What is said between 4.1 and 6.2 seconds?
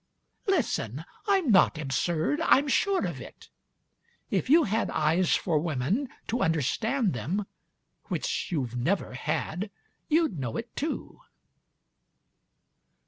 If you had eyes for women,